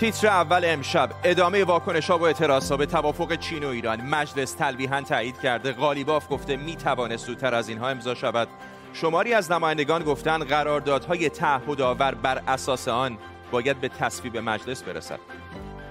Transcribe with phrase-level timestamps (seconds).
[0.00, 1.10] تیتر اول امشب.
[1.24, 4.00] ادامه واکنش ها و اعتراض ها به توافق چین و ایران.
[4.00, 5.72] مجلس تلویحا تایید کرده.
[5.72, 8.48] غالیباف گفته می توانست زودتر از اینها امضا شود.
[8.92, 13.18] شماری از نمایندگان گفتند قراردادهای تعهدآور بر اساس آن
[13.50, 15.18] باید به تصویب مجلس برسد.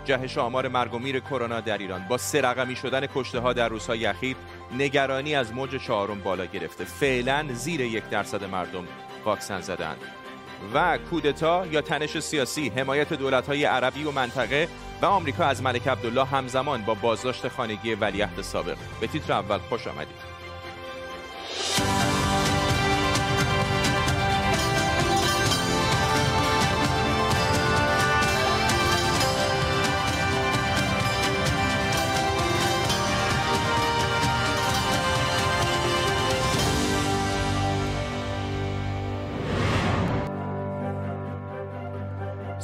[0.05, 2.05] جهش آمار مرگ و میر کرونا در ایران.
[2.07, 4.35] با سه رقمی شدن کشته ها در روزهای اخیر
[4.77, 6.83] نگرانی از موج چهارم بالا گرفته.
[6.83, 8.87] فعلا زیر یک درصد مردم
[9.25, 10.18] واکسن زدند
[10.73, 14.67] و کودتا یا تنش سیاسی حمایت دولت‌های عربی و منطقه
[15.01, 18.77] و آمریکا از ملک عبدالله همزمان با بازداشت خانگی ولیعهد سابق.
[19.01, 20.28] به تیتر اول خوش آمدید.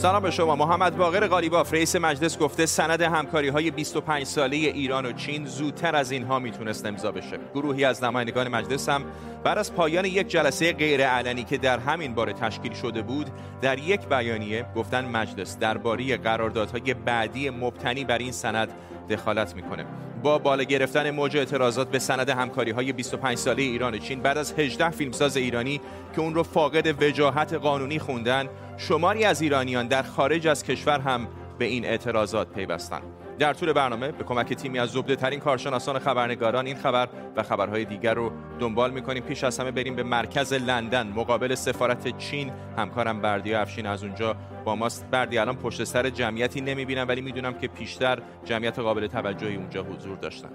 [0.06, 0.56] سلام به شما.
[0.56, 5.96] محمد باقر قالیباف رئیس مجلس گفته سند همکاری های 25 ساله ایران و چین زودتر
[5.96, 7.40] از اینها می‌تونست امضا بشه.
[7.54, 9.06] گروهی از نمایندگان مجلس هم
[9.44, 13.30] بعد از پایان یک جلسه غیرعلنی که در همین باره تشکیل شده بود
[13.62, 18.70] در یک بیانیه گفتن مجلس درباره قراردادهای بعدی مبتنی بر این سند
[19.10, 19.86] دخالت می‌کنه.
[20.26, 24.38] با بالا گرفتن موج اعتراضات به سند همکاری های 25 ساله ایران و چین بعد
[24.38, 25.82] از 18 فیلمساز ایرانی
[26.16, 31.28] که اون رو فاقد وجاهت قانونی خوندن شماری از ایرانیان در خارج از کشور هم
[31.60, 33.25] به این اعتراضات پیوستند.
[33.40, 37.86] در طول برنامه به کمک تیمی از زبده ترین کارشناسان خبرنگاران این خبر و خبرهای
[37.86, 39.24] دیگر رو دنبال می‌کنیم.
[39.24, 41.08] پیش از همه بریم به مرکز لندن.
[41.08, 45.06] مقابل سفارت چین همکارم بردی افشین از اونجا با ماست.
[45.06, 50.18] بردی الان پشت سر جمعیتی نمی‌بینم ولی می‌دونم که پیشتر جمعیت قابل توجهی اونجا حضور
[50.18, 50.52] داشتن.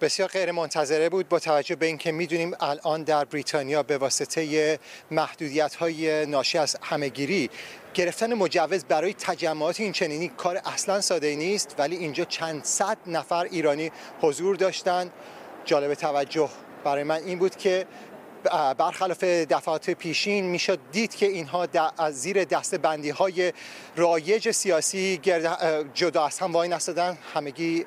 [0.00, 4.78] بسیار غیر منتظره بود با توجه به اینکه می‌دونیم الان در بریتانیا به واسطه
[5.10, 7.50] محدودیت های ناشی از همهگیری
[7.96, 13.44] گرفتن مجوز برای تجمعات این چنینی کار اصلا ساده نیست ولی اینجا چند صد نفر
[13.44, 15.12] ایرانی حضور داشتند
[15.64, 16.48] جالب توجه
[16.84, 17.86] برای من این بود که
[18.78, 21.68] برخلاف دفعات پیشین می‌شد دید که اینها
[21.98, 23.52] از زیر دست بندی های
[23.96, 25.20] رایج سیاسی
[25.94, 27.86] جدا از هم وای نستدن همگی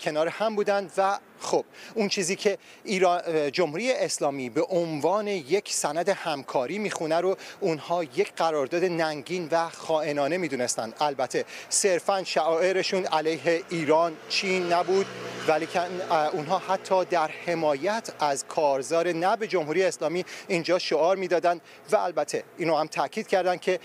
[0.00, 6.08] کنار هم بودند و خب اون چیزی که ایران جمهوری اسلامی به عنوان یک سند
[6.08, 10.92] همکاری می‌خونه رو اونها یک قرارداد ننگین و خائنانه می‌دونستن.
[11.00, 15.06] البته صرفا شعائرشون علیه ایران چین نبود
[15.48, 15.68] ولی
[16.32, 22.76] اونها حتی در حمایت از کارزار نب جمهوری اسلامی اینجا شعار می‌دادن و البته اینو
[22.76, 23.80] هم تاکید کردن که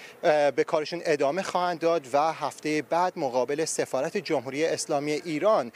[0.56, 5.72] به کارشون ادامه خواهند داد و هفته بعد مقابل سفارت جمهوری اسلامی ایران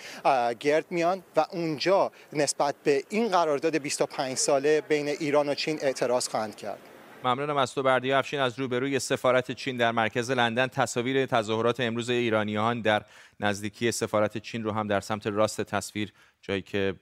[0.60, 5.79] گرد میان و اون اونجا نسبت به این قرارداد 25 ساله بین ایران و چین
[5.81, 6.79] اعتراض خواهند کرد.
[7.23, 8.39] ممنونم از تو بردی افشین.
[8.39, 13.06] از روبروی سفارت چین در مرکز لندن تصاویر تظاهرات امروز ایرانیان در
[13.39, 16.94] نزدیکی سفارت چین رو هم در سمت راست تصویر جایی که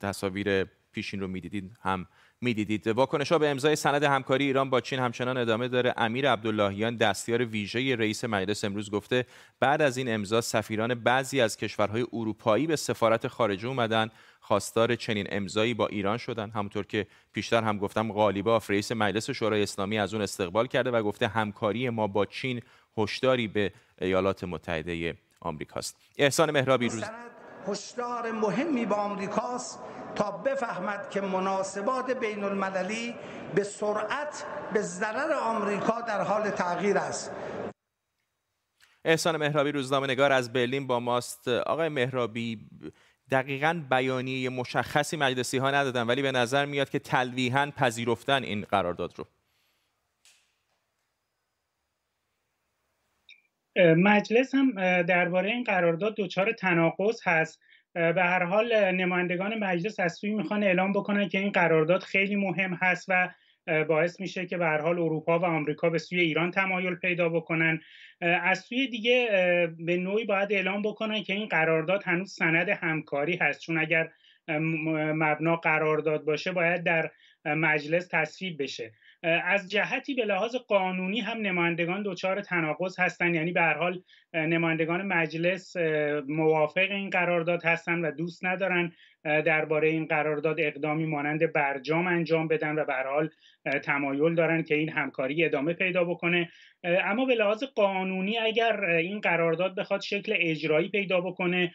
[0.00, 2.06] تصاویر پیشین رو می‌دیدید هم
[2.44, 2.86] می‌دیدید.
[2.86, 5.94] واکنش ها به امضای سند همکاری ایران با چین همچنان ادامه داره.
[5.96, 9.26] امیر عبداللهیان دستیار ویژه رئیس مجلس امروز گفته
[9.60, 14.10] بعد از این امضا سفیران بعضی از کشورهای اروپایی به سفارت خارجه اومدن.
[14.40, 16.50] خواستار چنین امضایی با ایران شدن.
[16.50, 21.02] همونطور که پیشتر هم گفتم غالیباف رئیس مجلس شورای اسلامی از اون استقبال کرده و
[21.02, 22.60] گفته همکاری ما با چین
[22.98, 25.96] هشداری به ایالات متحده آمریکاست.
[26.18, 27.04] احسان مهرابی روز
[27.66, 29.78] هشدار مهمی با آمریکاست.
[30.16, 33.14] تا بفهمد که مناسبات بین المللی
[33.54, 34.44] به سرعت
[34.74, 37.32] به ضرر آمریکا در حال تغییر است.
[39.04, 41.48] احسان مهرابی روزنامه نگار از برلین با ماست.
[41.48, 42.68] آقای مهرابی
[43.30, 49.14] دقیقا بیانیه مشخصی مجلسی ها ندادن ولی به نظر میاد که تلویحا پذیرفتن این قرارداد
[49.18, 49.26] رو.
[53.96, 57.60] مجلس هم درباره این قرارداد دچار تناقض هست.
[57.94, 62.74] به هر حال نمایندگان مجلس از سوی می‌خوان اعلام بکنن که این قرارداد خیلی مهم
[62.74, 63.30] هست و
[63.88, 67.80] باعث میشه که به هر حال اروپا و آمریکا به سوی ایران تمایل پیدا بکنن.
[68.20, 69.28] از سوی دیگه
[69.78, 73.60] به نوعی باید اعلام بکنن که این قرارداد هنوز سند همکاری هست.
[73.60, 74.10] چون اگر
[74.48, 77.10] مبنا قرارداد باشه باید در
[77.44, 78.92] مجلس تصویب بشه.
[79.24, 84.02] از جهتی به لحاظ قانونی هم نمایندگان دچار تناقض هستند یعنی به هر حال
[84.34, 85.76] نمایندگان مجلس
[86.28, 88.92] موافق این قرارداد هستند و دوست ندارن
[89.24, 93.30] درباره این قرارداد اقدامی مانند برجام انجام بدن و به هر حال
[93.82, 96.50] تمایل دارن که این همکاری ادامه پیدا بکنه.
[96.84, 101.74] اما به لحاظ قانونی اگر این قرارداد بخواد شکل اجرایی پیدا بکنه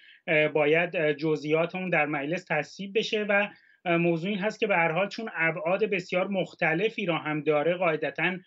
[0.53, 3.47] باید جزئیات اون در مجلس تصویب بشه و
[3.97, 8.37] موضوع این هست که به هر حال چون ابعاد بسیار مختلفی را هم داره قاعدتا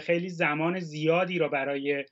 [0.00, 2.04] خیلی زمان زیادی را برای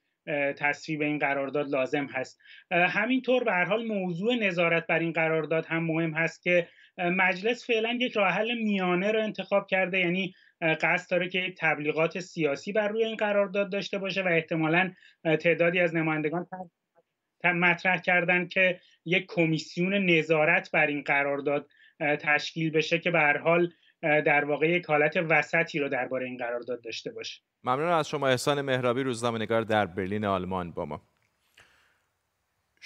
[0.57, 2.41] تصویب این قرارداد لازم هست.
[2.71, 6.69] همینطور به هر حال موضوع نظارت بر این قرارداد هم مهم هست که
[6.99, 12.73] مجلس فعلا یک راه حل میانه رو انتخاب کرده یعنی قصد داره که تبلیغات سیاسی
[12.73, 14.93] بر روی این قرارداد داشته باشه و احتمالا
[15.41, 16.47] تعدادی از نمایندگان
[17.45, 21.69] مطرح کردن که یک کمیسیون نظارت بر این قرارداد
[22.01, 23.73] تشکیل بشه که به حال
[24.03, 27.43] در واقع یک حالت وسطی رو درباره این قرارداد داشته باشه.
[27.65, 31.09] ممنون از شما احسان مهرابی روزنامه‌نگار در برلین آلمان با ما.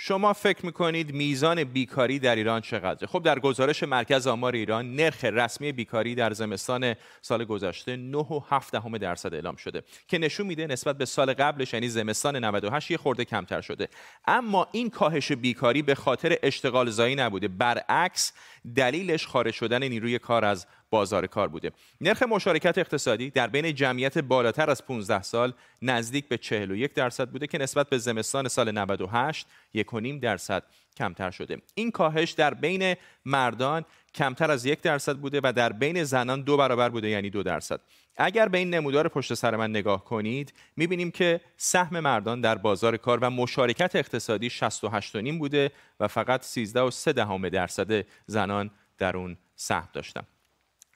[0.02, 5.24] شما فکر می‌کنید میزان بیکاری در ایران چقدره؟ خب در گزارش مرکز آمار ایران نرخ
[5.24, 11.04] رسمی بیکاری در زمستان سال گذشته 9.7 درصد اعلام شده که نشون میده نسبت به
[11.04, 13.88] سال قبلش یعنی زمستان 98 یه خورده کمتر شده
[14.26, 18.32] اما این کاهش بیکاری به خاطر اشتغال زایی نبوده برعکس
[18.76, 21.72] دلیلش خارج شدن نیروی کار از بازار کار بوده.
[22.00, 25.52] نرخ مشارکت اقتصادی در بین جمعیت بالاتر از 15 سال
[25.82, 29.46] نزدیک به 41 درصد بوده که نسبت به زمستان سال 98
[29.76, 30.62] 1.5 درصد
[30.96, 31.62] کمتر شده.
[31.74, 32.94] این کاهش در بین
[33.24, 33.84] مردان
[34.14, 37.80] کمتر از یک درصد بوده و در بین زنان دو برابر بوده یعنی دو درصد.
[38.16, 42.96] اگر به این نمودار پشت سر من نگاه کنید می‌بینیم که سهم مردان در بازار
[42.96, 45.70] کار و مشارکت اقتصادی 68.5 بوده
[46.00, 50.22] و فقط 13.3 درصد زنان در اون سهم داشتن.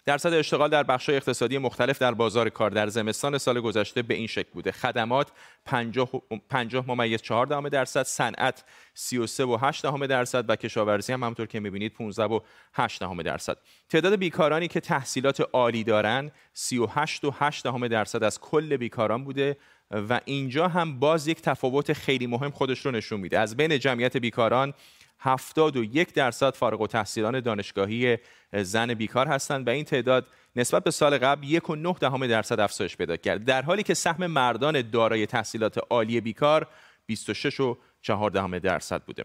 [0.06, 4.26] درصد اشتغال در بخش اقتصادی مختلف در بازار کار در زمستان سال گذشته به این
[4.26, 4.72] شکل بوده.
[4.72, 5.28] خدمات
[5.64, 6.08] 50
[6.50, 8.64] 50 ممیز 4 درصد صنعت
[8.94, 12.40] 33 و 8 درصد و کشاورزی هم همونطور که می‌بینید 15 و
[12.74, 13.56] 8 درصد.
[13.88, 19.56] تعداد بیکارانی که تحصیلات عالی دارن 38 و 8 درصد از کل بیکاران بوده
[19.90, 23.38] و اینجا هم باز یک تفاوت خیلی مهم خودش رو نشون میده.
[23.38, 24.74] از بین جمعیت بیکاران
[25.18, 28.18] 71 درصد فارغ و تحصیلان دانشگاهی
[28.52, 30.26] زن بیکار هستند و این تعداد
[30.56, 33.44] نسبت به سال قبل یک و نه دهم درصد افزایش پیدا کرد.
[33.44, 36.66] در حالی که سهم مردان دارای تحصیلات عالی بیکار
[37.06, 39.24] 26 و 4 دهم درصد بوده.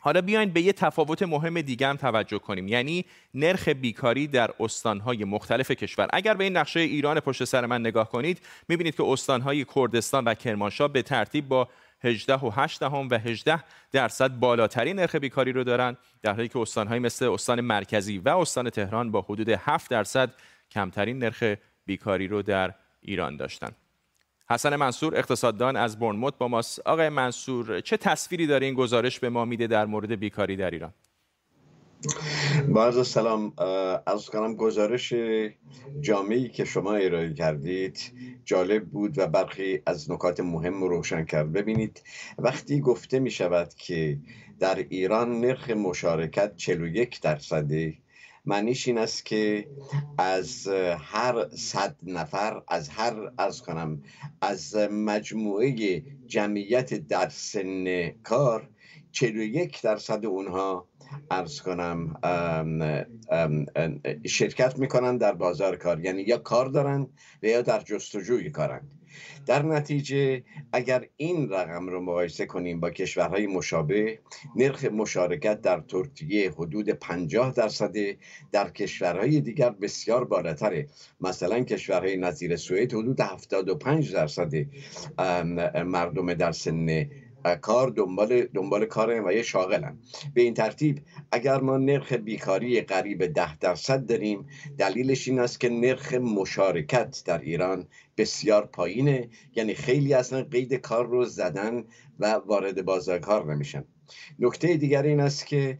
[0.00, 3.04] حالا بیاین به یه تفاوت مهم دیگه هم توجه کنیم یعنی
[3.34, 6.08] نرخ بیکاری در استانهای مختلف کشور.
[6.12, 10.34] اگر به این نقشه ایران پشت سر من نگاه کنید می‌بینید که استانهای کردستان و
[10.34, 11.68] کرمانشاه به ترتیب با
[12.04, 16.58] 18 و 8 دهم و 18 درصد بالاترین نرخ بیکاری رو دارن در حالی که
[16.58, 20.30] استانهایی مثل استان مرکزی و استان تهران با حدود 7 درصد
[20.70, 21.54] کمترین نرخ
[21.86, 23.70] بیکاری رو در ایران داشتن.
[24.50, 26.80] حسن منصور اقتصاددان از برنموت با ماست.
[26.86, 30.92] آقای منصور چه تصویری داره این گزارش به ما میده در مورد بیکاری در ایران؟
[32.68, 33.52] با سلام
[34.06, 35.14] از کنم گزارش
[36.00, 38.12] جامعی که شما ارائه کردید
[38.44, 41.52] جالب بود و برخی از نکات مهم روشن کرد.
[41.52, 42.02] ببینید
[42.38, 44.18] وقتی گفته می شود که
[44.58, 47.94] در ایران نرخ مشارکت 41 درصده
[48.44, 49.68] معنیش این است که
[50.18, 50.68] از
[50.98, 54.02] هر صد نفر از هر از کنم
[54.40, 58.68] از مجموعه جمعیت در سن کار
[59.12, 60.88] 41 درصد اونها
[61.30, 62.14] ارز کنم
[64.26, 67.06] شرکت می‌کنن در بازار کار یعنی یا کار دارن
[67.42, 68.80] و یا در جستجوی کارن.
[69.46, 74.18] در نتیجه اگر این رقم رو مقایسه کنیم با کشورهای مشابه
[74.56, 78.16] نرخ مشارکت در ترکیه حدود 50 درصده
[78.52, 80.86] در کشورهای دیگر بسیار بالاتره.
[81.20, 84.52] مثلا کشورهای نظیر سوئد حدود 75 درصد
[85.84, 87.06] مردم در سن
[87.56, 89.98] کار دنبال دنبال کار و یه شاغلن.
[90.34, 91.00] به این ترتیب
[91.32, 94.46] اگر ما نرخ بیکاری قریب ده درصد داریم
[94.78, 97.86] دلیلش این است که نرخ مشارکت در ایران
[98.16, 99.28] بسیار پایینه.
[99.56, 101.84] یعنی خیلی اصلا قید کار رو زدن
[102.18, 103.84] و وارد بازار کار نمیشن.
[104.38, 105.78] نکته دیگر این است که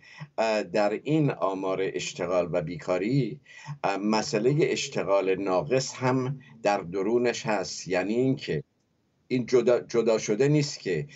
[0.73, 3.41] در این آمار اشتغال و بیکاری
[4.03, 7.89] مسئله اشتغال ناقص هم در درونش هست.
[7.89, 8.63] یعنی اینکه
[9.29, 11.07] این جدا, جدا شده نیست که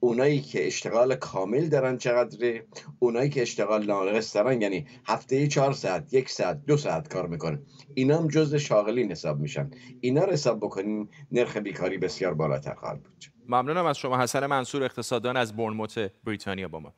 [0.00, 2.66] اونایی که اشتغال کامل دارن چقدره
[2.98, 7.62] اونایی که اشتغال ناقص دارن یعنی هفته چهار ساعت یک ساعت دو ساعت کار می‌کنن.
[7.94, 9.70] اینا هم جز شاغلین حساب میشن.
[10.00, 13.24] اینا رو حساب بکنیم نرخ بیکاری بسیار بالاتر خواهد بود.
[13.48, 16.94] ممنونم از شما حسن منصور اقتصاددان از برنموت بریتانیا با ما.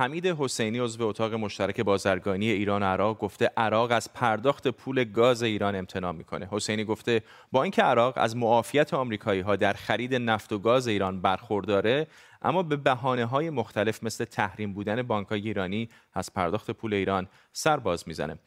[0.00, 5.42] حمید حسینی عضو اتاق مشترک بازرگانی ایران و عراق گفته عراق از پرداخت پول گاز
[5.42, 6.48] ایران امتناع می‌کنه.
[6.50, 11.20] حسینی گفته با اینکه عراق از معافیت آمریکایی ها در خرید نفت و گاز ایران
[11.20, 12.06] برخورداره
[12.42, 17.28] اما به بهانه های مختلف مثل تحریم بودن بانک های ایرانی از پرداخت پول ایران
[17.52, 18.38] سر باز می‌زنه.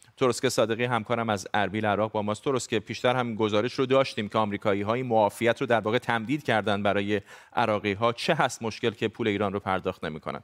[0.41, 2.69] که صادقی همکارم از اربیل عراق با ماست.
[2.69, 6.83] که پیشتر هم گزارش رو داشتیم که آمریکایی های معافیت رو در واقع تمدید کردن
[6.83, 7.21] برای
[7.53, 10.43] عراقی ها چه هست مشکل که پول ایران رو پرداخت نمی‌کنن؟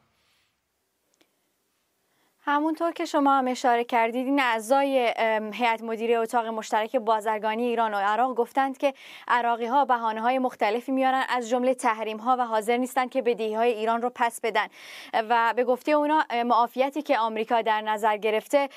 [2.50, 5.14] همونطور که شما هم اشاره کردید این اعضای
[5.54, 8.94] هیئت مدیره اتاق مشترک بازرگانی ایران و عراق گفتند که
[9.28, 13.54] عراقی ها بهانه های مختلفی میارن از جمله تحریم ها و حاضر نیستند که بدهی
[13.54, 14.68] های ایران رو پس بدن.
[15.14, 18.70] و به گفته اونا معافیتی که آمریکا در نظر گرفته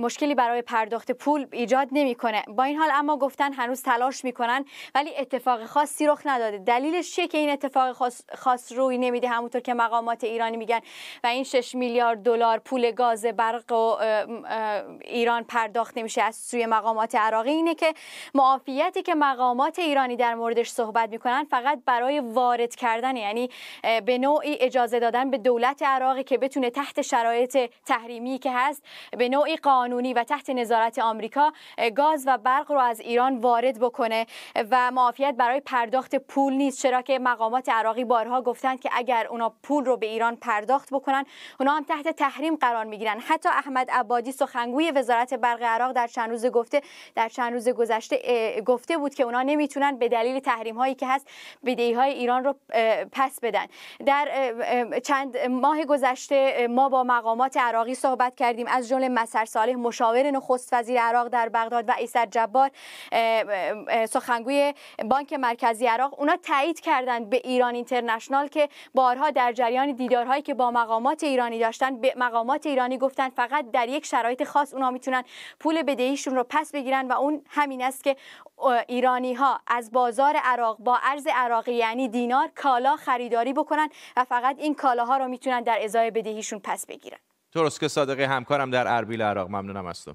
[0.00, 2.42] مشکلی برای پرداخت پول ایجاد نمی‌کنه.
[2.48, 4.64] با این حال اما گفتن هنوز تلاش می‌کنن
[4.94, 6.58] ولی اتفاق خاصی رخ نداده.
[6.58, 10.80] دلیلش چیه که این اتفاق خاص, خاص روی نمیده؟ همونطور که مقامات ایرانی میگن
[11.24, 13.96] و این 6 میلیارد دلار پول گاز برق و
[15.00, 17.50] ایران پرداخت نمیشه از سوی مقامات عراقی.
[17.50, 17.94] اینه که
[18.34, 23.50] معافیتی که مقامات ایرانی در موردش صحبت می‌کنن فقط برای وارد کردن یعنی
[24.06, 28.84] به نوعی اجازه دادن به دولت عراقی که بتونه تحت شرایط تحریمی که هست
[29.18, 31.52] به نوعی قانونی و تحت نظارت آمریکا
[31.96, 34.26] گاز و برق رو از ایران وارد بکنه.
[34.70, 36.82] و معافیت برای پرداخت پول نیست.
[36.82, 41.24] چرا که مقامات عراقی بارها گفتند که اگر اونا پول رو به ایران پرداخت بکنن
[41.60, 43.20] اونا هم تحت تحریم قرار می‌گیرن.
[43.20, 46.82] حتی احمد عبادی سخنگوی وزارت برق عراق در چند روز گفته
[47.14, 51.28] در چند روز گذشته گفته بود که اونا نمی‌تونن به دلیل تحریم هایی که هست
[51.64, 52.54] بدهی های ایران رو
[53.12, 53.66] پس بدن.
[54.06, 54.28] در
[55.04, 58.66] چند ماه گذشته ما با مقامات عراقی صحبت کردیم.
[58.68, 62.70] از جمله مسر صالح مشاور نخست وزیر عراق در بغداد و ایسر جبار
[64.06, 66.20] سخنگوی بانک مرکزی عراق.
[66.20, 71.58] اونا تایید کردند به ایران اینترنشنال که بارها در جریان دیدارهایی که با مقامات ایرانی
[71.58, 75.24] داشتن به مقامات ایرانی گفتن فقط در یک شرایط خاص اونا می‌تونن
[75.60, 78.16] پول بدهیشون رو پس بگیرن و اون همین است که
[78.88, 84.56] ایرانی ها از بازار عراق با ارز عراقی یعنی دینار کالا خریداری بکنن و فقط
[84.58, 87.18] این کالاها رو می‌تونن در ازای بدهیشون پس بگیرن.
[87.52, 89.48] درست که صادقه همکارم در اربیل عراق.
[89.48, 90.14] ممنونم از تو.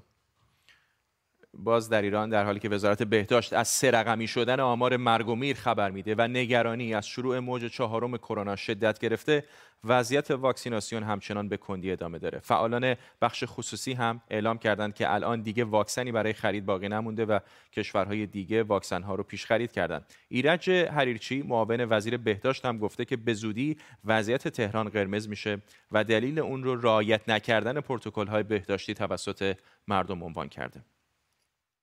[1.60, 5.36] باز در ایران در حالی که وزارت بهداشت از سه رقمی شدن آمار مرگ و
[5.36, 9.44] میر خبر میده و نگرانی از شروع موج چهارم کرونا شدت گرفته
[9.84, 12.40] وضعیت واکسیناسیون همچنان به کندی ادامه داره.
[12.40, 17.40] فعالان بخش خصوصی هم اعلام کردند که الان دیگه واکسنی برای خرید باقی نمونده و
[17.74, 23.06] کشورهای دیگه واکسن ها رو پیش خرید کردند ایرج حریرچی معاون وزیر بهداشت هم گفته
[23.06, 28.44] که به زودی وضعیت تهران قرمز میشه و دلیل اون رو رعایت نکردن پروتکل های
[28.44, 29.58] بهداشتی توسط
[29.88, 30.82] مردم عنوان کرده.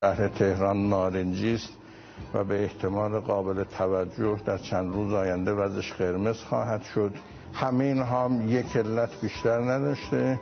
[0.04, 1.72] شهر تهران نارنجی است
[2.34, 7.14] و به احتمال قابل توجه در چند روز آینده وزش قرمز خواهد شد.
[7.54, 10.40] همین هم یک علت بیشتر نداشته.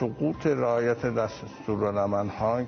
[0.00, 2.66] سقوط رعایت دستورالعمل ها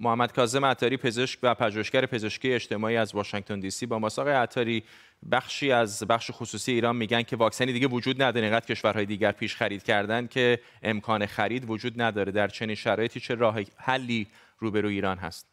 [0.00, 4.82] محمد کاظم عطاری پزشک و پژوهشگر پزشکی اجتماعی از واشنگتن دی سی با ماساق عطاری
[5.32, 8.46] بخشی از بخش خصوصی ایران میگن که واکسنی دیگه وجود نداره.
[8.46, 12.32] اینقدر کشورهای دیگر پیش خرید کردن که امکان خرید وجود نداره.
[12.32, 14.26] در چنین شرایطی چه راه حلی
[14.62, 15.52] روبروی ایران هست.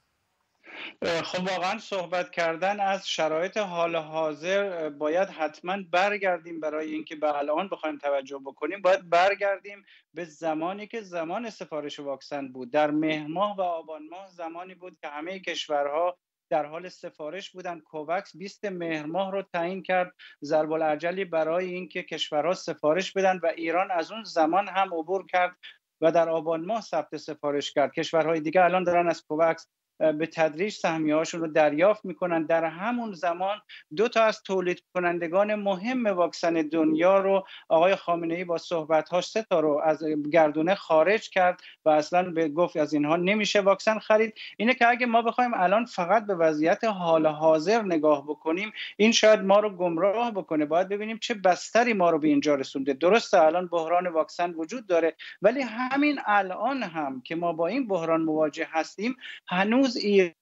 [1.24, 7.68] خب واقعا صحبت کردن از شرایط حال حاضر باید حتما برگردیم برای اینکه به الان
[7.68, 8.82] بخوایم توجه بکنیم.
[8.82, 12.72] باید برگردیم به زمانی که زمان سفارش واکسن بود.
[12.72, 16.18] در مهر ماه و آبان ماه زمانی بود که همه کشورها
[16.50, 22.54] در حال سفارش بودن کووکس 20 مهر ماه رو تعیین کرد ضرب برای اینکه کشورها
[22.54, 25.56] سفارش بدن و ایران از اون زمان هم عبور کرد.
[26.02, 27.94] و در آبان ماه ثبت سفارش کرد.
[27.94, 29.68] کشورهای دیگه الان دارن از کووکس
[30.00, 32.46] به تدریج سهمیه هاشون رو دریافت می‌کنن.
[32.46, 33.62] در همون زمان
[33.96, 39.30] دو تا از تولید کنندگان مهم واکسن دنیا رو آقای خامنه ای با صحبت هاش
[39.30, 44.00] سه تا رو از گردونه خارج کرد و اصلا به گفت از اینها نمیشه واکسن
[44.00, 44.34] خرید.
[44.58, 49.40] اینه که اگه ما بخوایم الان فقط به وضعیت حال حاضر نگاه بکنیم این شاید
[49.40, 50.66] ما رو گمراه بکنه.
[50.66, 52.94] باید ببینیم چه بستری ما رو به اینجا رسونده.
[52.94, 58.22] درسته الان بحران واکسن وجود داره ولی همین الان هم که ما با این بحران
[58.22, 59.16] مواجه هستیم
[59.48, 60.39] هنوز هنوز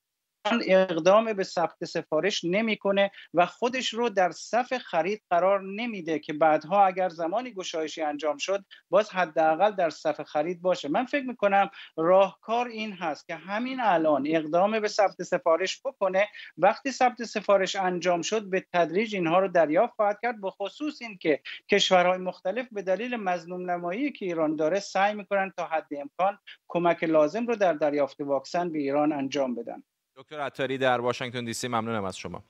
[0.67, 6.85] اقدام به ثبت سفارش نمی‌کنه و خودش رو در صف خرید قرار نمیده که بعدها
[6.85, 10.89] اگر زمانی گشایشی انجام شد باز حداقل در صف خرید باشه.
[10.89, 16.27] من فکر می‌کنم راهکار این هست که همین الان اقدام به ثبت سفارش بکنه.
[16.57, 21.41] وقتی ثبت سفارش انجام شد به تدریج اینها رو دریافت خواهد کرد به خصوص اینکه
[21.71, 27.03] کشورهای مختلف به دلیل مظلوم نمایی که ایران داره سعی می‌کنن تا حد امکان کمک
[27.03, 29.83] لازم رو در دریافت واکسن به ایران انجام بدن.
[30.17, 32.43] دکتر عطاری در واشنگتن دی سی ممنونم از شما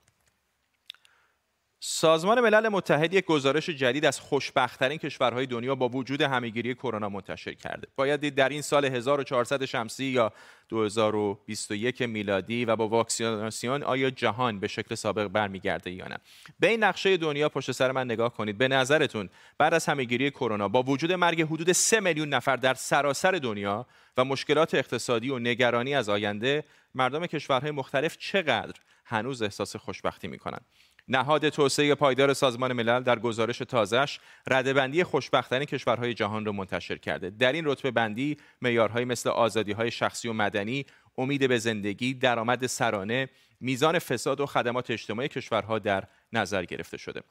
[1.80, 7.54] سازمان ملل متحد یک گزارش جدید از خوشبختترین کشورهای دنیا با وجود همهگیری کرونا منتشر
[7.54, 7.88] کرده.
[7.96, 10.34] باید دید در این سال 1400 شمسی یا
[10.70, 16.18] 2021 میلادی و با واکسیناسیون آیا جهان به شکل سابق برمیگرده یا نه.
[16.60, 18.58] به این نقشه دنیا پشت سر من نگاه کنید.
[18.58, 23.32] به نظرتون بعد از همهگیری کرونا با وجود مرگ حدود 3 میلیون نفر در سراسر
[23.32, 23.86] دنیا
[24.18, 26.64] و مشکلات اقتصادی و نگرانی از آینده
[26.98, 30.66] مردم کشورهای مختلف چقدر هنوز احساس خوشبختی می‌کنند
[31.08, 37.30] نهاد توسعه پایدار سازمان ملل در گزارش تازهش ردبندی خوشبختترین کشورهای جهان را منتشر کرده.
[37.30, 40.86] در این رتبه بندی معیارهایی مثل آزادی های شخصی و مدنی
[41.18, 47.22] امید به زندگی درآمد سرانه میزان فساد و خدمات اجتماعی کشورها در نظر گرفته شده.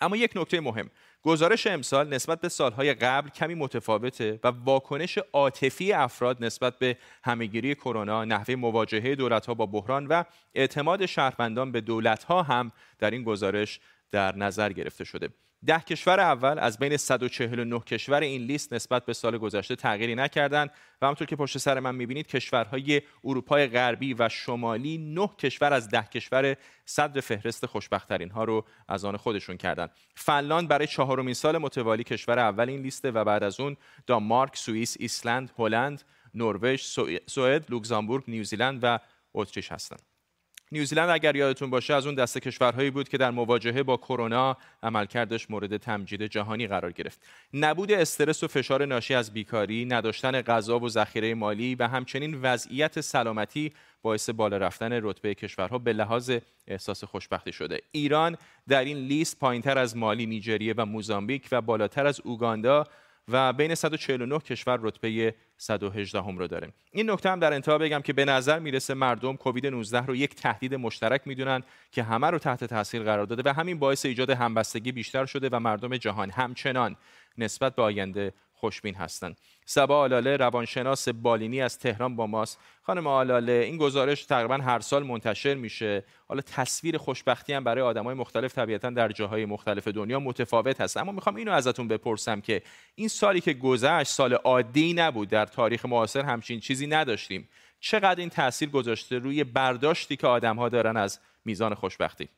[0.00, 0.90] اما یک نکته مهم.
[1.22, 7.74] گزارش امسال نسبت به سالهای قبل کمی متفاوته و واکنش عاطفی افراد نسبت به همهگیری
[7.74, 10.24] کرونا نحوه مواجهه دولتها با بحران و
[10.54, 15.28] اعتماد شهروندان به دولتها هم در این گزارش در نظر گرفته شده.
[15.66, 20.70] ده کشور اول از بین 149 کشور این لیست نسبت به سال گذشته تغییری نکردند
[21.02, 25.88] و همونطور که پشت سر من می‌بینید کشورهای اروپای غربی و شمالی نه کشور از
[25.88, 31.58] ده کشور صدر فهرست خوشبختترین ها رو از آن خودشون کردند فنلاند برای چهارمین سال
[31.58, 36.02] متوالی کشور اول این لیسته و بعد از اون دانمارک سوئیس ایسلند هلند
[36.34, 36.82] نروژ
[37.26, 38.98] سوئد لوکزامبورگ نیوزیلند و
[39.34, 40.15] اتریش هستند
[40.72, 45.50] نیوزیلند اگر یادتون باشه از اون دسته کشورهایی بود که در مواجهه با کرونا عملکردش
[45.50, 47.20] مورد تمجید جهانی قرار گرفت.
[47.54, 53.00] نبود استرس و فشار ناشی از بیکاری نداشتن غذا و ذخیره مالی و همچنین وضعیت
[53.00, 56.32] سلامتی باعث بالا رفتن رتبه کشورها به لحاظ
[56.66, 57.80] احساس خوشبختی شده.
[57.92, 58.36] ایران
[58.68, 62.86] در این لیست پایینتر از مالی نیجریه و موزامبیک و بالاتر از اوگاندا
[63.28, 68.00] و بین 149 کشور رتبه 118 هم رو داره این نکته هم در انتها بگم
[68.00, 72.38] که به نظر می‌رسه مردم کووید 19 رو یک تهدید مشترک می‌دونن که همه رو
[72.38, 76.96] تحت تاثیر قرار داده و همین باعث ایجاد همبستگی بیشتر شده و مردم جهان همچنان
[77.38, 79.36] نسبت به آینده خوشبین هستند
[79.68, 82.60] سبا آلاله روانشناس بالینی از تهران با ماست.
[82.82, 86.04] خانم آلاله این گزارش تقریبا هر سال منتشر میشه.
[86.28, 90.96] حالا تصویر خوشبختی هم برای آدمای مختلف طبیعتا در جاهای مختلف دنیا متفاوت هست.
[90.96, 92.62] اما می‌خوام اینو ازتون بپرسم که
[92.94, 97.48] این سالی که گذشت سال عادی نبود در تاریخ معاصر همچین چیزی نداشتیم.
[97.80, 102.28] چقدر این تاثیر گذاشته روی برداشتی که آدمها دارن از میزان خوشبختی؟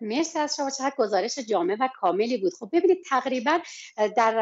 [0.00, 0.70] مرسی از شما.
[0.70, 2.52] چقدر گزارش جامع و کاملی بود.
[2.54, 3.58] خب ببینید تقریبا
[4.16, 4.34] در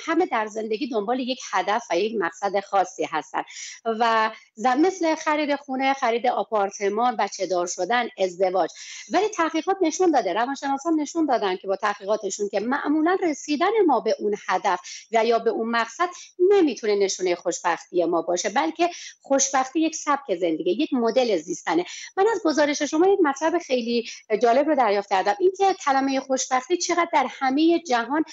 [0.00, 3.42] همه در زندگی دنبال یک هدف و یک مقصد خاصی هستن
[3.84, 4.30] و
[4.78, 8.70] مثل خرید خونه خرید آپارتمان بچه دار شدن ازدواج.
[9.12, 14.16] ولی تحقیقات نشون داده روانشناسان نشون دادن که با تحقیقاتشون که معمولا رسیدن ما به
[14.18, 14.80] اون هدف
[15.12, 16.08] و یا به اون مقصد
[16.52, 18.90] نمی‌تونه نشونه خوشبختی ما باشه بلکه
[19.22, 21.84] خوشبختی یک سبک زندگی یک مدل زیستنه.
[22.16, 24.10] من از گزارش شما یک مطلب خیلی
[24.42, 25.34] جالب رو دریافت کردم.
[25.40, 28.24] اینکه کلمه خوشبختی چقدر در همه جهان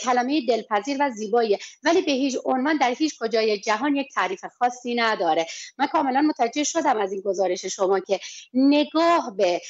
[0.00, 1.58] کلمه دلپذیر و زیباییه.
[1.82, 5.46] ولی به هیچ عنوان در هیچ کجای جهان یک تعریف خاصی نداره.
[5.78, 8.20] من کاملا متوجه شدم از این گزارش شما که
[8.54, 9.60] نگاه به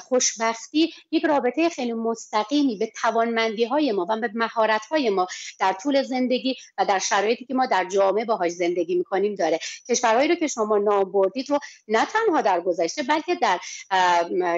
[0.00, 5.26] خوشبختی یک رابطه خیلی مستقیمی به توانمندی های ما و به مهارت های ما
[5.60, 9.58] در طول زندگی و در شرایطی که ما در جامعه باهاش زندگی می‌کنیم داره.
[9.88, 13.60] کشورهایی رو که شما نام بردید رو نه تنها در گذشته بلکه در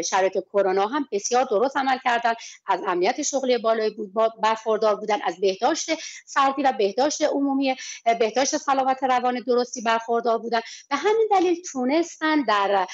[0.03, 2.35] شرایط کرونا هم بسیار درست عمل کردن.
[2.67, 5.91] از امنیت شغلی بالای بود برخوردار بودن از بهداشت
[6.27, 7.77] فردی و بهداشت عمومی
[8.21, 10.61] بهداشت سلامت روان درستی برخوردار بودن.
[10.91, 12.87] به همین دلیل تونستن در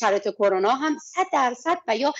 [0.00, 2.12] شرایط کرونا هم 100 درصد و یا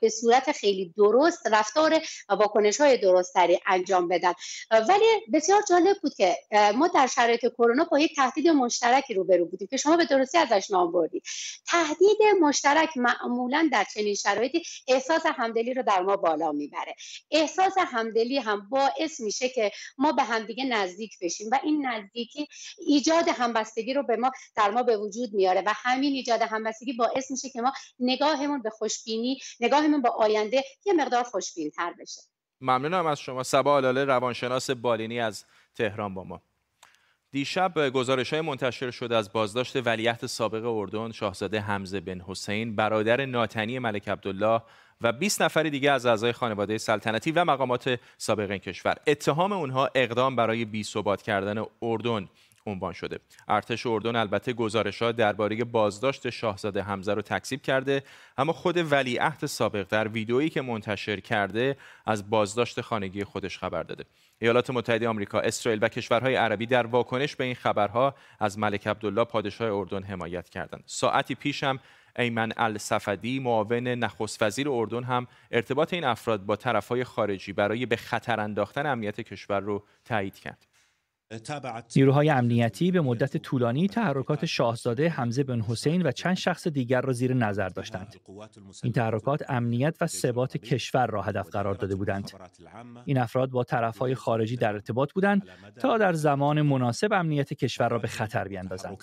[0.00, 4.32] به صورت خیلی درست رفتار واکنش های درستری انجام بدن.
[4.70, 6.36] ولی بسیار جالب بود که
[6.74, 10.70] ما در شرایط کرونا با یک تهدید مشترکی روبرو بودیم که شما به درستی ازش
[10.70, 11.22] نام بردید.
[11.66, 16.94] تهدید مشترک معمولا در چنین شرایطی احساس همدلی رو در ما بالا می‌بره.
[17.30, 22.48] احساس همدلی هم باعث میشه که ما به همدیگه نزدیک بشیم و این نزدیکی
[22.86, 27.30] ایجاد همبستگی رو به ما در ما به وجود میاره و همین ایجاد همبستگی باعث
[27.30, 32.22] میشه که ما نگاهمون به خوشبینی نگاهمون به آینده یه مقدار خوشبین تر بشه.
[32.60, 33.42] ممنونم از شما.
[33.42, 35.44] سبا آلاله روانشناس بالینی از
[35.74, 36.42] تهران با ما.
[37.34, 43.24] دیشب گزارش های منتشر شده از بازداشت ولیعهد سابق اردن شاهزاده حمزه بن حسین برادر
[43.24, 44.62] ناتنی ملک عبدالله
[45.00, 48.94] و 20 نفر دیگه از اعضای خانواده سلطنتی و مقامات سابق این کشور.
[49.06, 50.84] اتهام اونها اقدام برای بی
[51.22, 52.28] کردن اردن.
[52.66, 58.02] عنوان شده ارتش اردن البته گزارش ها درباره بازداشت شاهزاده حمزه رو تکذیب کرده
[58.38, 64.04] اما خود ولیعهد سابق در ویدئویی که منتشر کرده از بازداشت خانگی خودش خبر داده
[64.38, 69.24] ایالات متحده آمریکا، اسرائیل و کشورهای عربی در واکنش به این خبرها از ملک عبدالله
[69.24, 70.82] پادشاه اردن حمایت کردند.
[70.86, 71.78] ساعتی پیش هم
[72.18, 77.96] ایمن الصفدی معاون نخست وزیر اردن هم ارتباط این افراد با طرفهای خارجی برای به
[77.96, 80.66] خطر انداختن امنیت کشور رو تایید کرد.
[81.96, 87.12] نیروهای امنیتی به مدت طولانی تحرکات شاهزاده حمزه بن حسین و چند شخص دیگر را
[87.12, 88.16] زیر نظر داشتند.
[88.82, 92.30] این تحرکات امنیت و ثبات کشور را هدف قرار داده بودند.
[93.04, 95.42] این افراد با طرفهای خارجی در ارتباط بودند
[95.80, 98.96] تا در زمان مناسب امنیت کشور را به خطر بیاندازند.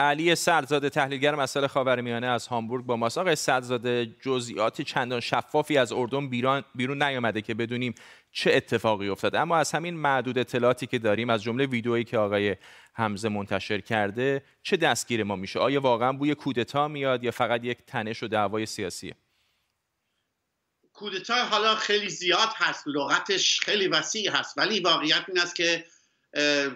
[0.00, 5.92] علی سرزاده تحلیلگر مسائل خاورمیانه از هامبورگ با ماست آقای سرزاده جزئیات چندان شفافی از
[5.92, 7.94] اردن بیرون بیرون نیامده که بدونیم
[8.32, 12.56] چه اتفاقی افتاد اما از همین معدود اطلاعاتی که داریم از جمله ویدئویی که آقای
[12.94, 17.78] حمزه منتشر کرده چه دستگیر ما میشه؟ آیا واقعا بوی کودتا میاد یا فقط یک
[17.86, 19.14] تنش و دعوای سیاسیه
[20.92, 22.84] کودتا حالا خیلی زیاد هست.
[22.86, 24.58] لغتش خیلی وسیع هست.
[24.58, 25.84] ولی واقعیت این است که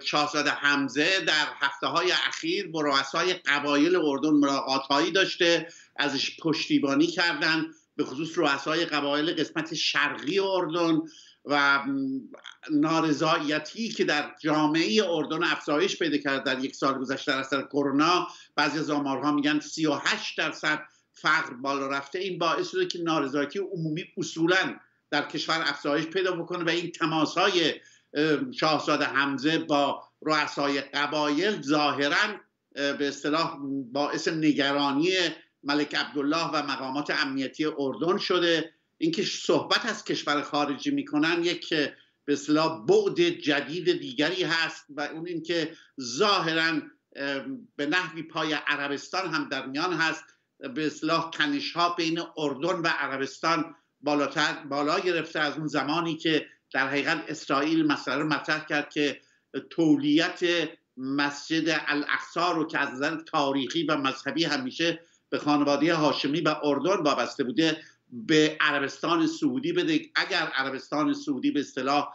[0.03, 7.65] شاهزاده حمزه در هفته های اخیر با رؤسای قبایل اردن ملاقات داشته ازش پشتیبانی کردن
[7.95, 11.01] به خصوص رؤسای قبایل قسمت شرقی اردن
[11.45, 11.83] و
[12.71, 18.27] نارضایتی که در جامعه اردن افزایش پیدا کرد در یک سال گذشته در اثر کرونا.
[18.55, 20.79] بعضی از آمارها میگن 38 درصد
[21.13, 22.19] فقر بالا رفته.
[22.19, 24.79] این باعث شده که نارضایتی عمومی اصولا
[25.11, 27.73] در کشور افزایش پیدا بکنه و این تماس های
[28.59, 32.35] شاهزاده حمزه با رؤسای قبایل ظاهرا
[32.73, 33.57] به اصطلاح
[33.91, 35.13] باعث نگرانی
[35.65, 38.73] ملک عبدالله و مقامات امنیتی اردن شده.
[38.97, 41.69] اینکه صحبت از کشور خارجی می‌کنن یک
[42.25, 46.81] به اصطلاح بعد جدید دیگری هست و اون اینکه ظاهرا
[47.75, 50.23] به نحوی پای عربستان هم در میان هست.
[50.75, 56.45] به اصلاح کنش ها بین اردن و عربستان بالاتر بالا گرفته از اون زمانی که
[56.73, 59.21] در حقیقت اسرائیل مسئله رو مطرح کرد که
[59.69, 60.39] تولیت
[60.97, 64.99] مسجد الاقصا رو که از نظر تاریخی و مذهبی همیشه
[65.35, 67.77] به خانواده هاشمی و اردن وابسته بوده
[68.11, 70.01] به عربستان سعودی بده.
[70.15, 72.07] اگر عربستان سعودی به اصطلاح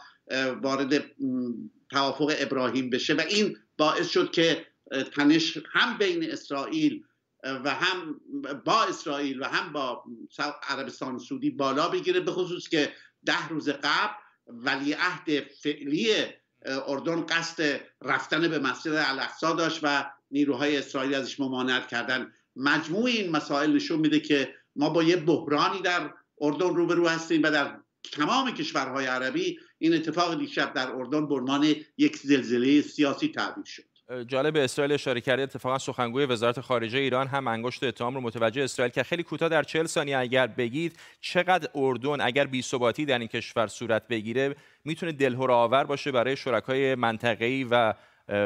[0.61, 1.05] وارد
[1.89, 4.65] توافق ابراهیم بشه و این باعث شد که
[5.15, 7.03] تنش هم بین اسرائیل
[7.43, 8.21] و هم
[8.65, 10.03] با اسرائیل و هم با
[10.69, 12.93] عربستان سعودی بالا بگیره به خصوص که
[13.25, 14.13] ده روز قبل
[14.47, 16.13] ولیعهد فعلی
[16.65, 22.33] اردن قصد رفتن به مسجد الاقصا داشت و نیروهای اسرائیل ازش ممانعت کردن.
[22.55, 27.51] مجموع این مسائل نشون میده که ما با یه بحرانی در اردن روبرو هستیم و
[27.51, 27.77] در
[28.11, 33.83] تمام کشورهای عربی این اتفاق دیشب در اردن به یک زلزله سیاسی تعبیر شد.
[34.27, 38.91] جالب اسرائیل اشاره کرده اتفاقا سخنگوی وزارت خارجه ایران هم انگشت اتهام رو متوجه اسرائیل
[38.91, 43.27] که خیلی کوتاه در 40 ثانیه اگر بگید چقدر اردن اگر بی ثباتی در این
[43.27, 47.93] کشور صورت بگیره می‌تونه دلهور آور باشه برای شرکای منطقه‌ای و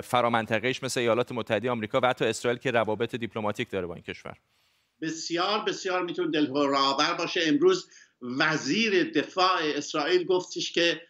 [0.04, 4.38] فرامنطقه‌ایش مثل ایالات متحده آمریکا و حتی اسرائیل که روابط دیپلماتیک داره با این کشور.
[5.02, 7.41] بسیار بسیار می‌تونه دلهور آور باشه.
[7.43, 7.89] امروز
[8.21, 11.02] وزیر دفاع اسرائیل گفتش که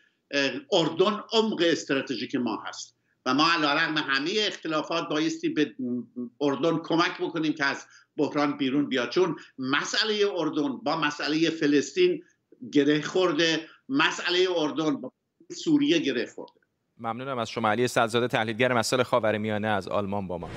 [0.71, 5.75] اردن عمق استراتژیک ما هست و ما علیرغم همه اختلافات بایستی به
[6.41, 7.85] اردن کمک بکنیم که از
[8.17, 9.09] بحران بیرون بیاد.
[9.09, 12.23] چون مسئله اردن با مسئله فلسطین
[12.71, 15.13] گره خورده مسئله اردن با
[15.51, 16.64] سوریه گره خورده.
[16.99, 17.69] ممنونم از شما.
[17.69, 20.49] علی سلزاده تحلیلگر مسائل خاورمیانه از آلمان با ما.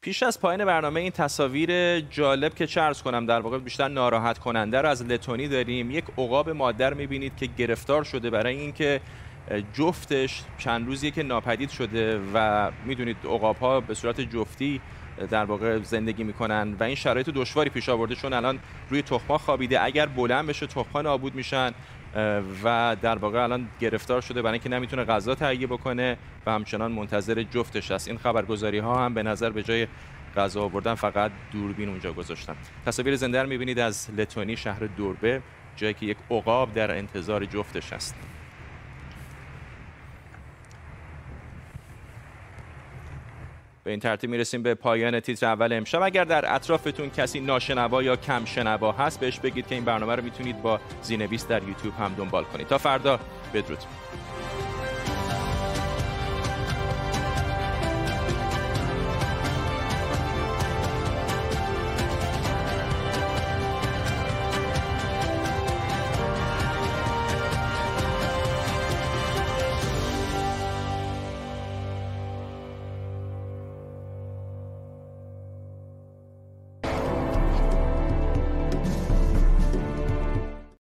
[0.00, 4.80] پیش از پایان برنامه این تصاویر جالب که چرز کنم در واقع بیشتر ناراحت کننده
[4.80, 5.90] رو از لتونی داریم.
[5.90, 9.00] یک عقاب مادر می‌بینید که گرفتار شده برای اینکه
[9.72, 14.80] جفتش چند روزیه که ناپدید شده و می‌دونید عقاب ها به صورت جفتی
[15.30, 18.58] در واقع زندگی می‌کنن و این شرایط دشواری پیش آورده چون الان
[18.90, 19.84] روی تخما خوابیده.
[19.84, 21.72] اگر بلند بشه تخما نابود میشن.
[22.64, 27.42] و در واقع الان گرفتار شده برای اینکه نمی‌تونه غذا تهیه بکنه و همچنان منتظر
[27.42, 28.08] جفتش است.
[28.08, 29.86] این خبرگزاری ها هم به نظر به جای
[30.36, 32.56] غذا آوردن فقط دوربین اونجا گذاشتن.
[32.86, 35.42] تصاویر زنده رو می‌بینید از لتونی شهر دوربه
[35.76, 38.14] جایی که یک عقاب در انتظار جفتش است.
[43.84, 46.02] به این ترتیب می‌رسیم به پایان تیتر اول امشب.
[46.02, 50.24] اگر در اطرافتون کسی ناشنوا یا کم شنوا هست بهش بگید که این برنامه رو
[50.24, 52.66] می‌تونید با زینویس در یوتیوب هم دنبال کنید.
[52.66, 53.20] تا فردا
[53.54, 53.78] بدرود.